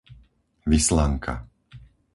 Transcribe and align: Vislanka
Vislanka 0.71 1.35